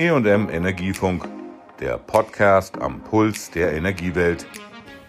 [0.00, 1.28] EM Energiefunk,
[1.78, 4.46] der Podcast am Puls der Energiewelt.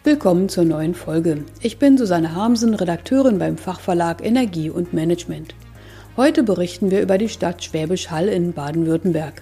[0.03, 1.45] Willkommen zur neuen Folge.
[1.61, 5.55] Ich bin Susanne Harmsen, Redakteurin beim Fachverlag Energie und Management.
[6.17, 9.41] Heute berichten wir über die Stadt Schwäbisch Hall in Baden-Württemberg.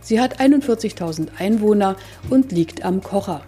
[0.00, 1.94] Sie hat 41.000 Einwohner
[2.28, 3.42] und liegt am Kocher.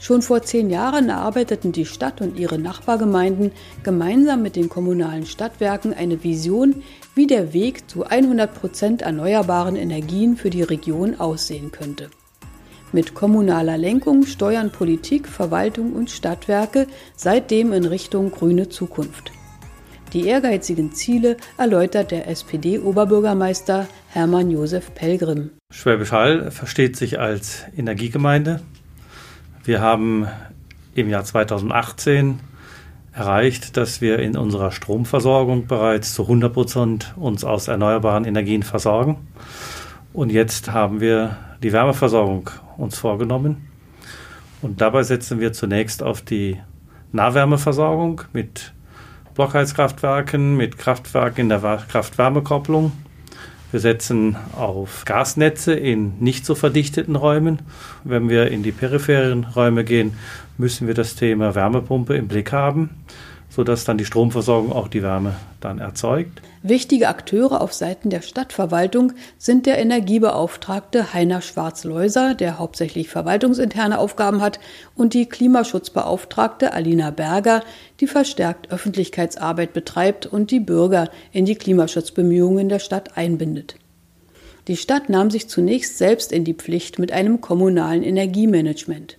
[0.00, 3.50] Schon vor zehn Jahren erarbeiteten die Stadt und ihre Nachbargemeinden
[3.82, 6.82] gemeinsam mit den kommunalen Stadtwerken eine Vision,
[7.14, 12.10] wie der Weg zu 100 Prozent erneuerbaren Energien für die Region aussehen könnte.
[12.92, 16.86] Mit kommunaler Lenkung steuern Politik, Verwaltung und Stadtwerke
[17.16, 19.32] seitdem in Richtung grüne Zukunft.
[20.14, 25.50] Die ehrgeizigen Ziele erläutert der SPD-Oberbürgermeister Hermann Josef Pelgrim.
[25.70, 28.62] Schwäbisch Hall versteht sich als Energiegemeinde.
[29.68, 30.26] Wir haben
[30.94, 32.40] im Jahr 2018
[33.12, 39.28] erreicht, dass wir in unserer Stromversorgung bereits zu 100 Prozent uns aus erneuerbaren Energien versorgen.
[40.14, 42.48] Und jetzt haben wir die Wärmeversorgung
[42.78, 43.68] uns vorgenommen.
[44.62, 46.58] Und dabei setzen wir zunächst auf die
[47.12, 48.72] Nahwärmeversorgung mit
[49.34, 52.92] Blockheizkraftwerken, mit Kraftwerken in der Kraft-Wärme-Kopplung
[53.70, 57.60] wir setzen auf Gasnetze in nicht so verdichteten Räumen.
[58.04, 60.14] Wenn wir in die peripheren Räume gehen,
[60.56, 62.90] müssen wir das Thema Wärmepumpe im Blick haben
[63.50, 66.42] sodass dann die Stromversorgung auch die Wärme dann erzeugt.
[66.62, 74.40] Wichtige Akteure auf Seiten der Stadtverwaltung sind der Energiebeauftragte Heiner Schwarz-Leuser, der hauptsächlich verwaltungsinterne Aufgaben
[74.40, 74.60] hat,
[74.94, 77.62] und die Klimaschutzbeauftragte Alina Berger,
[78.00, 83.76] die verstärkt Öffentlichkeitsarbeit betreibt und die Bürger in die Klimaschutzbemühungen der Stadt einbindet.
[84.68, 89.16] Die Stadt nahm sich zunächst selbst in die Pflicht mit einem kommunalen Energiemanagement.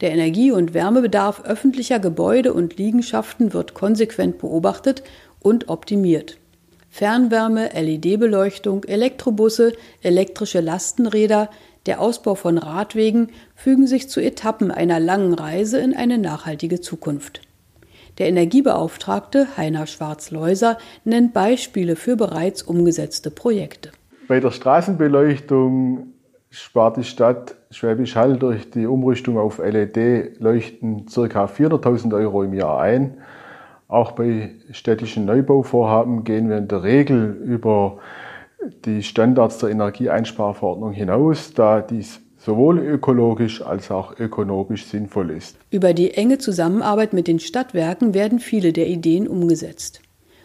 [0.00, 5.02] Der Energie- und Wärmebedarf öffentlicher Gebäude und Liegenschaften wird konsequent beobachtet
[5.40, 6.38] und optimiert.
[6.88, 11.50] Fernwärme, LED-Beleuchtung, Elektrobusse, elektrische Lastenräder,
[11.86, 17.40] der Ausbau von Radwegen fügen sich zu Etappen einer langen Reise in eine nachhaltige Zukunft.
[18.18, 23.92] Der Energiebeauftragte Heiner Schwarz-Leuser nennt Beispiele für bereits umgesetzte Projekte.
[24.26, 26.08] Bei der Straßenbeleuchtung
[26.50, 31.44] spart die Stadt Schwäbisch Hall durch die Umrüstung auf LED-Leuchten ca.
[31.44, 33.18] 400.000 Euro im Jahr ein.
[33.88, 37.98] Auch bei städtischen Neubauvorhaben gehen wir in der Regel über
[38.84, 45.56] die Standards der Energieeinsparverordnung hinaus, da dies sowohl ökologisch als auch ökonomisch sinnvoll ist.
[45.70, 50.00] Über die enge Zusammenarbeit mit den Stadtwerken werden viele der Ideen umgesetzt.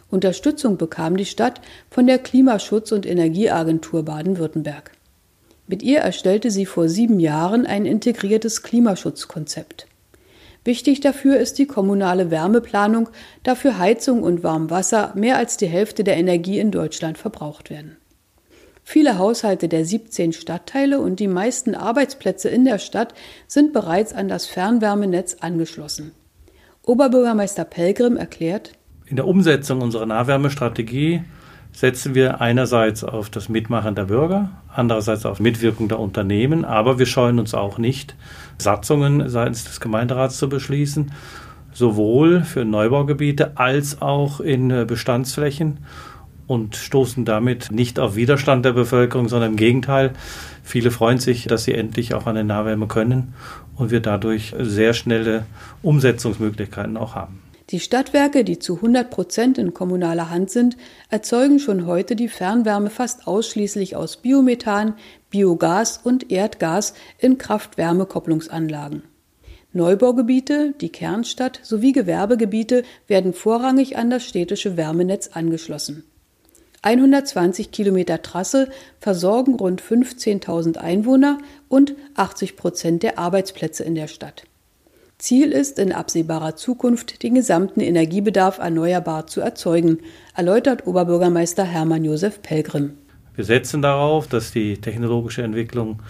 [0.09, 4.91] Unterstützung bekam die Stadt von der Klimaschutz- und Energieagentur Baden-Württemberg.
[5.73, 9.87] Mit ihr erstellte sie vor sieben Jahren ein integriertes Klimaschutzkonzept.
[10.63, 13.09] Wichtig dafür ist die kommunale Wärmeplanung,
[13.41, 17.97] da für Heizung und Warmwasser mehr als die Hälfte der Energie in Deutschland verbraucht werden.
[18.83, 23.15] Viele Haushalte der 17 Stadtteile und die meisten Arbeitsplätze in der Stadt
[23.47, 26.11] sind bereits an das Fernwärmenetz angeschlossen.
[26.83, 28.73] Oberbürgermeister Pelgrim erklärt,
[29.07, 31.23] in der Umsetzung unserer Nahwärmestrategie
[31.73, 37.07] setzen wir einerseits auf das Mitmachen der Bürger, andererseits auf Mitwirkung der Unternehmen, aber wir
[37.07, 38.15] scheuen uns auch nicht,
[38.57, 41.11] Satzungen seitens des Gemeinderats zu beschließen,
[41.73, 45.79] sowohl für Neubaugebiete als auch in äh, Bestandsflächen
[46.45, 50.11] und stoßen damit nicht auf Widerstand der Bevölkerung, sondern im Gegenteil.
[50.61, 53.33] Viele freuen sich, dass sie endlich auch an den Nahwärme können
[53.75, 55.45] und wir dadurch sehr schnelle
[55.81, 57.39] Umsetzungsmöglichkeiten auch haben.
[57.73, 60.77] Die Stadtwerke, die zu 100 Prozent in kommunaler Hand sind,
[61.09, 64.93] erzeugen schon heute die Fernwärme fast ausschließlich aus Biomethan,
[65.31, 69.01] Biogas und Erdgas in Kraft-Wärme-Kopplungsanlagen.
[69.71, 76.03] Neubaugebiete, die Kernstadt sowie Gewerbegebiete werden vorrangig an das städtische Wärmenetz angeschlossen.
[76.83, 78.69] 120 Kilometer Trasse
[78.99, 84.43] versorgen rund 15.000 Einwohner und 80 Prozent der Arbeitsplätze in der Stadt.
[85.23, 89.99] Ziel ist, in absehbarer Zukunft den gesamten Energiebedarf erneuerbar zu erzeugen,
[90.35, 92.97] erläutert Oberbürgermeister Hermann Josef Pelgrim.
[93.33, 96.01] Wir setzen darauf, dass die technologische Entwicklung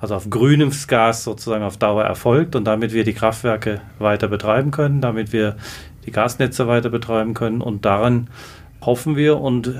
[0.00, 4.70] also auf grünes Gas sozusagen auf Dauer erfolgt und damit wir die Kraftwerke weiter betreiben
[4.70, 5.56] können, damit wir
[6.06, 8.28] die Gasnetze weiter betreiben können und daran
[8.84, 9.74] hoffen wir und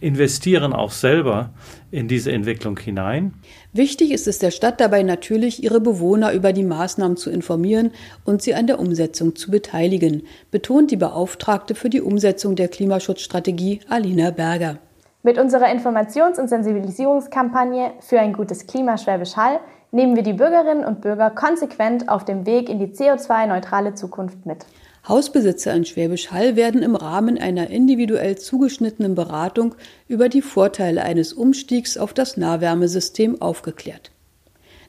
[0.00, 1.50] investieren auch selber
[1.90, 3.34] in diese Entwicklung hinein.
[3.72, 7.90] Wichtig ist es der Stadt dabei natürlich, ihre Bewohner über die Maßnahmen zu informieren
[8.24, 13.80] und sie an der Umsetzung zu beteiligen, betont die Beauftragte für die Umsetzung der Klimaschutzstrategie
[13.88, 14.78] Alina Berger.
[15.22, 19.58] Mit unserer Informations- und Sensibilisierungskampagne für ein gutes Klima Schwäbisch Hall
[19.90, 24.64] nehmen wir die Bürgerinnen und Bürger konsequent auf dem Weg in die CO2-neutrale Zukunft mit.
[25.08, 29.76] Hausbesitzer in Schwäbisch Hall werden im Rahmen einer individuell zugeschnittenen Beratung
[30.08, 34.10] über die Vorteile eines Umstiegs auf das Nahwärmesystem aufgeklärt.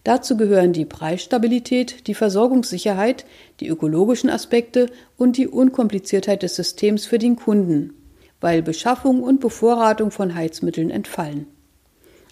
[0.03, 3.25] Dazu gehören die Preisstabilität, die Versorgungssicherheit,
[3.59, 4.87] die ökologischen Aspekte
[5.17, 7.93] und die Unkompliziertheit des Systems für den Kunden,
[8.41, 11.45] weil Beschaffung und Bevorratung von Heizmitteln entfallen.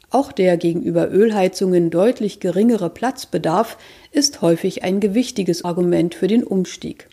[0.10, 3.78] Auch der gegenüber Ölheizungen deutlich geringere Platzbedarf
[4.12, 7.10] ist häufig ein gewichtiges Argument für den Umstieg.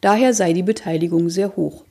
[0.00, 1.84] Daher sei die Beteiligung sehr hoch.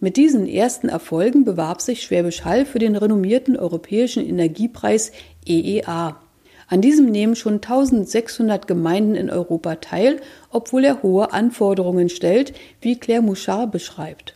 [0.00, 5.10] Mit diesen ersten Erfolgen bewarb sich Schwäbisch Hall für den renommierten europäischen Energiepreis
[5.44, 6.20] EEA.
[6.68, 10.20] An diesem nehmen schon 1600 Gemeinden in Europa teil,
[10.50, 14.34] obwohl er hohe Anforderungen stellt, wie Claire Mouchard beschreibt.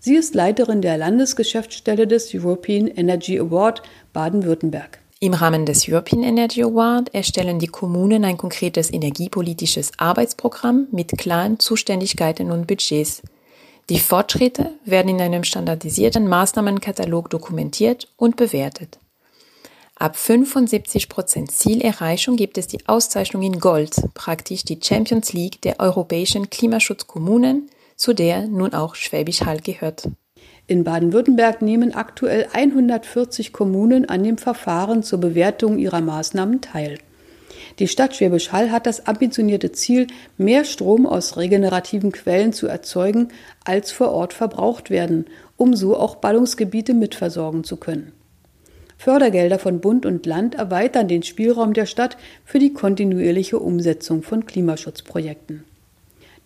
[0.00, 3.82] Sie ist Leiterin der Landesgeschäftsstelle des European Energy Award
[4.12, 4.98] Baden-Württemberg.
[5.24, 11.58] Im Rahmen des European Energy Award erstellen die Kommunen ein konkretes energiepolitisches Arbeitsprogramm mit klaren
[11.58, 13.22] Zuständigkeiten und Budgets.
[13.88, 18.98] Die Fortschritte werden in einem standardisierten Maßnahmenkatalog dokumentiert und bewertet.
[19.94, 25.80] Ab 75 Prozent Zielerreichung gibt es die Auszeichnung in Gold, praktisch die Champions League der
[25.80, 30.06] europäischen Klimaschutzkommunen, zu der nun auch Schwäbisch Hall gehört.
[30.66, 36.98] In Baden-Württemberg nehmen aktuell 140 Kommunen an dem Verfahren zur Bewertung ihrer Maßnahmen teil.
[37.78, 40.06] Die Stadt Schwäbisch Hall hat das ambitionierte Ziel,
[40.38, 43.28] mehr Strom aus regenerativen Quellen zu erzeugen,
[43.64, 45.26] als vor Ort verbraucht werden,
[45.58, 48.12] um so auch Ballungsgebiete mitversorgen zu können.
[48.96, 52.16] Fördergelder von Bund und Land erweitern den Spielraum der Stadt
[52.46, 55.64] für die kontinuierliche Umsetzung von Klimaschutzprojekten.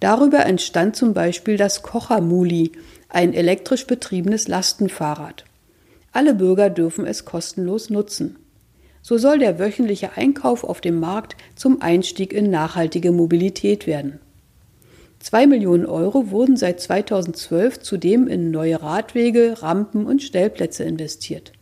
[0.01, 2.73] Darüber entstand zum Beispiel das Kochermuli,
[3.09, 5.45] ein elektrisch betriebenes Lastenfahrrad.
[6.13, 8.37] Alle Bürger dürfen es kostenlos nutzen.
[9.03, 14.21] So soll der wöchentliche Einkauf auf dem Markt zum Einstieg in nachhaltige Mobilität werden.
[15.21, 21.53] Zwei Millionen Euro wurden seit 2012 zudem in neue Radwege, Rampen und Stellplätze investiert.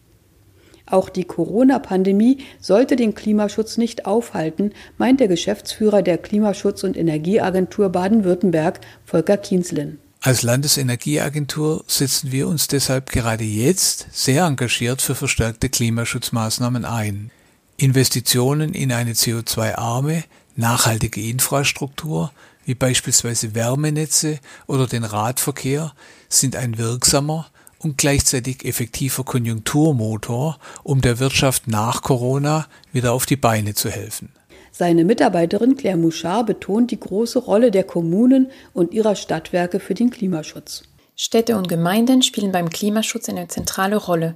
[0.89, 7.89] Auch die Corona-Pandemie sollte den Klimaschutz nicht aufhalten, meint der Geschäftsführer der Klimaschutz- und Energieagentur
[7.89, 9.99] Baden-Württemberg, Volker Kienzlen.
[10.21, 17.31] Als Landesenergieagentur setzen wir uns deshalb gerade jetzt sehr engagiert für verstärkte Klimaschutzmaßnahmen ein.
[17.77, 20.25] Investitionen in eine CO2-arme,
[20.57, 22.33] nachhaltige Infrastruktur,
[22.65, 25.93] wie beispielsweise Wärmenetze oder den Radverkehr,
[26.29, 27.47] sind ein wirksamer
[27.79, 34.31] und gleichzeitig effektiver Konjunkturmotor, um der Wirtschaft nach Corona wieder auf die Beine zu helfen.
[34.73, 40.11] Seine Mitarbeiterin Claire Mouchard betont die große Rolle der Kommunen und ihrer Stadtwerke für den
[40.11, 40.83] Klimaschutz.
[41.15, 44.35] Städte und Gemeinden spielen beim Klimaschutz eine zentrale Rolle.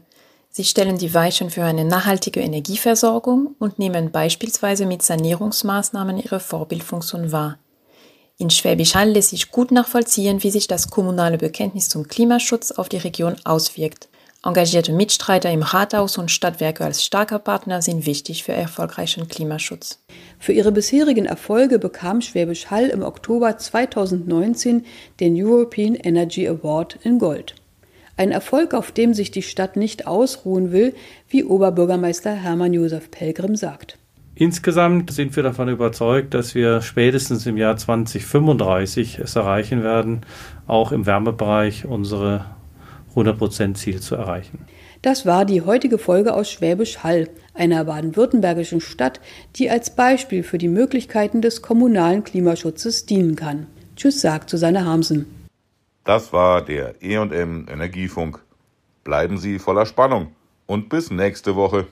[0.49, 7.33] Sie stellen die Weichen für eine nachhaltige Energieversorgung und nehmen beispielsweise mit Sanierungsmaßnahmen ihre Vorbildfunktion
[7.33, 7.59] wahr.
[8.41, 12.89] In Schwäbisch Hall lässt sich gut nachvollziehen, wie sich das kommunale Bekenntnis zum Klimaschutz auf
[12.89, 14.09] die Region auswirkt.
[14.43, 20.03] Engagierte Mitstreiter im Rathaus und Stadtwerke als starker Partner sind wichtig für erfolgreichen Klimaschutz.
[20.39, 24.87] Für ihre bisherigen Erfolge bekam Schwäbisch Hall im Oktober 2019
[25.21, 27.55] den European Energy Award in Gold.
[28.17, 30.95] Ein Erfolg, auf dem sich die Stadt nicht ausruhen will,
[31.29, 33.99] wie Oberbürgermeister Hermann Josef Pelgrim sagt.
[34.41, 40.23] Insgesamt sind wir davon überzeugt, dass wir spätestens im Jahr 2035 es erreichen werden,
[40.67, 42.47] auch im Wärmebereich unsere
[43.15, 44.65] 100% Ziel zu erreichen.
[45.03, 49.21] Das war die heutige Folge aus Schwäbisch Hall, einer baden-württembergischen Stadt,
[49.57, 53.67] die als Beispiel für die Möglichkeiten des kommunalen Klimaschutzes dienen kann.
[53.95, 55.27] Tschüss, sagt Susanne Harmsen.
[56.05, 58.41] Das war der EM Energiefunk.
[59.05, 60.29] Bleiben Sie voller Spannung
[60.65, 61.89] und bis nächste Woche.